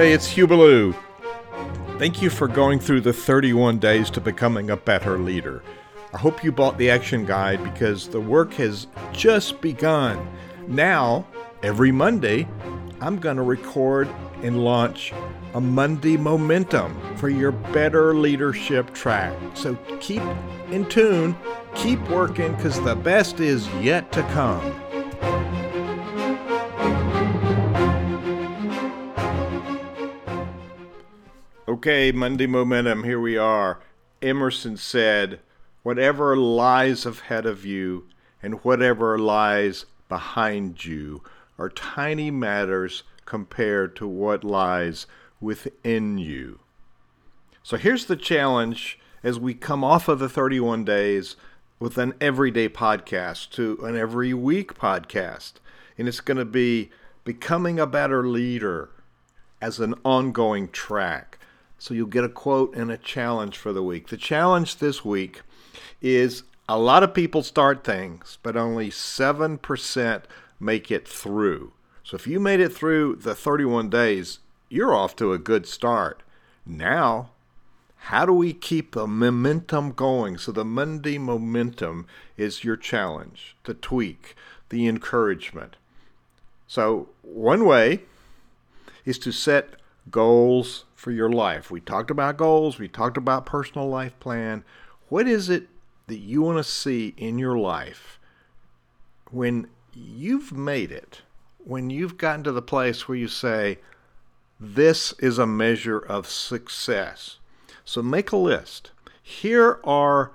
[0.00, 0.94] Hey, it's Hugh Ballou.
[1.98, 5.62] Thank you for going through the 31 days to becoming a better leader.
[6.14, 10.26] I hope you bought the action guide because the work has just begun.
[10.66, 11.26] Now,
[11.62, 12.48] every Monday,
[13.02, 14.08] I'm going to record
[14.42, 15.12] and launch
[15.52, 19.36] a Monday Momentum for your better leadership track.
[19.52, 20.22] So keep
[20.70, 21.36] in tune,
[21.74, 24.80] keep working because the best is yet to come.
[31.70, 33.78] Okay, Monday Momentum, here we are.
[34.20, 35.38] Emerson said,
[35.84, 38.08] Whatever lies ahead of you
[38.42, 41.22] and whatever lies behind you
[41.60, 45.06] are tiny matters compared to what lies
[45.40, 46.58] within you.
[47.62, 51.36] So here's the challenge as we come off of the 31 days
[51.78, 55.52] with an everyday podcast to an every week podcast.
[55.96, 56.90] And it's going to be
[57.22, 58.90] becoming a better leader
[59.62, 61.36] as an ongoing track.
[61.80, 64.08] So you'll get a quote and a challenge for the week.
[64.08, 65.40] The challenge this week
[66.02, 70.22] is a lot of people start things, but only 7%
[70.60, 71.72] make it through.
[72.04, 76.22] So if you made it through the 31 days, you're off to a good start.
[76.66, 77.30] Now,
[77.96, 80.36] how do we keep the momentum going?
[80.36, 84.36] So the Monday momentum is your challenge, the tweak,
[84.68, 85.76] the encouragement.
[86.68, 88.00] So one way
[89.06, 89.70] is to set
[90.10, 91.70] goals for your life.
[91.70, 94.64] We talked about goals, we talked about personal life plan.
[95.08, 95.68] What is it
[96.08, 98.20] that you want to see in your life
[99.30, 101.22] when you've made it?
[101.56, 103.78] When you've gotten to the place where you say,
[104.60, 107.38] this is a measure of success.
[107.82, 108.90] So make a list.
[109.22, 110.32] Here are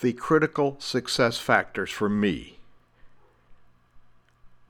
[0.00, 2.58] the critical success factors for me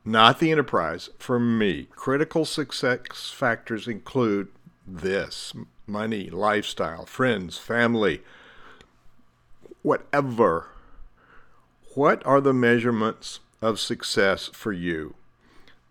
[0.05, 4.49] not the enterprise, for me, critical success factors include
[4.87, 5.53] this
[5.87, 8.23] money, lifestyle, friends, family,
[9.83, 10.69] whatever.
[11.95, 15.15] What are the measurements of success for you?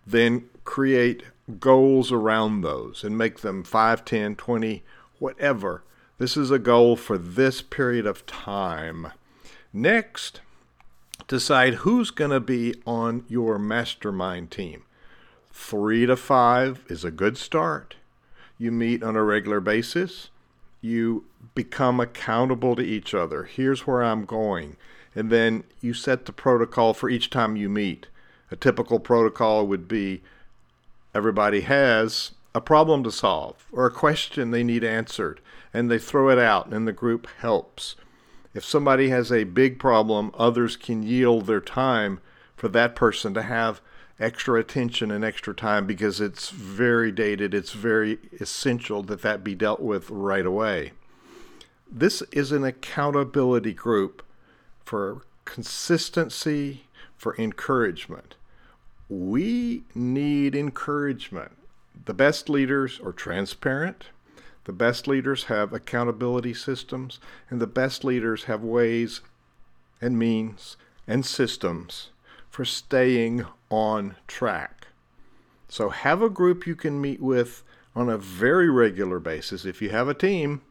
[0.05, 1.23] Then create
[1.59, 4.83] goals around those and make them 5, 10, 20,
[5.19, 5.83] whatever.
[6.17, 9.11] This is a goal for this period of time.
[9.71, 10.41] Next,
[11.27, 14.83] decide who's going to be on your mastermind team.
[15.51, 17.95] Three to five is a good start.
[18.59, 20.29] You meet on a regular basis.
[20.81, 21.23] You
[21.55, 23.43] become accountable to each other.
[23.43, 24.75] Here's where I'm going.
[25.15, 28.07] And then you set the protocol for each time you meet.
[28.51, 30.21] A typical protocol would be
[31.15, 35.39] everybody has a problem to solve or a question they need answered,
[35.73, 37.95] and they throw it out, and the group helps.
[38.53, 42.19] If somebody has a big problem, others can yield their time
[42.57, 43.81] for that person to have
[44.19, 47.53] extra attention and extra time because it's very dated.
[47.53, 50.91] It's very essential that that be dealt with right away.
[51.91, 54.23] This is an accountability group
[54.83, 56.85] for consistency,
[57.17, 58.35] for encouragement.
[59.07, 61.51] We need encouragement.
[62.05, 64.05] The best leaders are transparent
[64.69, 67.19] the best leaders have accountability systems,
[67.49, 69.21] and the best leaders have ways
[69.99, 72.11] and means and systems
[72.51, 74.87] for staying on track.
[75.67, 77.63] So have a group you can meet with
[77.95, 79.65] on a very regular basis.
[79.65, 80.61] If you have a team,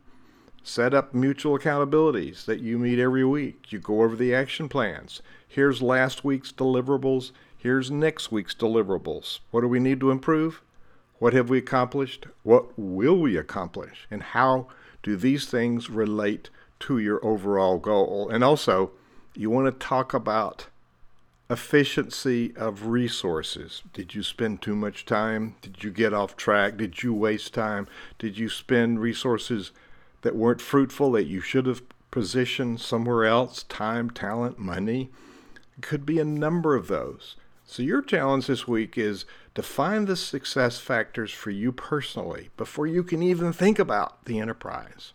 [0.62, 3.72] set up mutual accountabilities that you meet every week.
[3.72, 5.22] You go over the action plans.
[5.46, 7.32] Here's last week's deliverables.
[7.56, 9.40] Here's next week's deliverables.
[9.50, 10.62] What do we need to improve?
[11.18, 12.26] What have we accomplished?
[12.42, 14.06] What will we accomplish?
[14.10, 14.68] And how
[15.02, 18.28] do these things relate to your overall goal?
[18.30, 18.92] And also,
[19.34, 20.66] you want to talk about
[21.50, 23.82] efficiency of resources.
[23.92, 25.56] Did you spend too much time?
[25.62, 26.76] Did you get off track?
[26.76, 27.88] Did you waste time?
[28.18, 29.72] Did you spend resources
[30.22, 33.62] that weren't fruitful that you should have positioned somewhere else?
[33.64, 35.10] Time, talent, money?
[35.78, 37.36] It could be a number of those.
[37.64, 43.02] So, your challenge this week is define the success factors for you personally before you
[43.04, 45.12] can even think about the enterprise.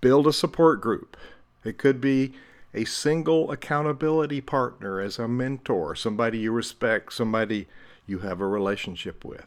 [0.00, 1.16] Build a support group.
[1.64, 2.32] It could be
[2.72, 7.66] a single accountability partner as a mentor, somebody you respect, somebody
[8.06, 9.46] you have a relationship with.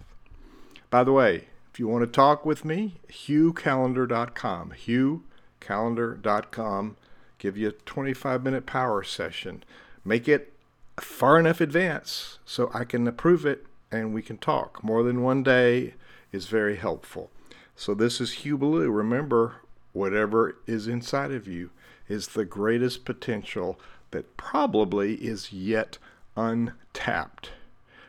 [0.89, 6.97] By the way, if you want to talk with me, hughcalendar.com, hughcalendar.com,
[7.39, 9.63] give you a 25 minute power session.
[10.05, 10.53] Make it
[10.99, 14.83] far enough advance so I can approve it and we can talk.
[14.83, 15.93] More than one day
[16.31, 17.31] is very helpful.
[17.75, 18.91] So this is Hugh Hubaloo.
[18.91, 19.55] Remember,
[19.93, 21.71] whatever is inside of you
[22.07, 23.79] is the greatest potential
[24.11, 25.97] that probably is yet
[26.35, 27.49] untapped.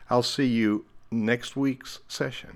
[0.09, 2.55] I'll see you next week's session.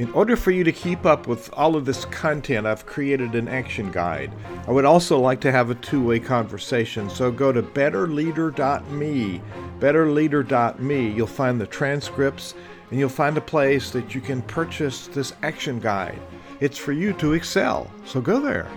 [0.00, 3.48] In order for you to keep up with all of this content, I've created an
[3.48, 4.32] action guide.
[4.66, 9.42] I would also like to have a two way conversation, so go to betterleader.me.
[9.78, 11.10] Betterleader.me.
[11.10, 12.54] You'll find the transcripts
[12.90, 16.20] and you'll find a place that you can purchase this action guide.
[16.60, 18.68] It's for you to excel, so go there.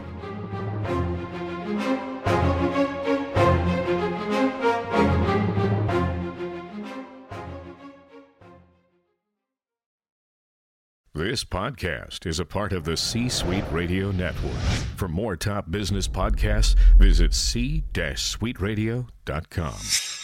[11.16, 14.60] This podcast is a part of the C Suite Radio Network.
[14.98, 20.23] For more top business podcasts, visit c-suiteradio.com.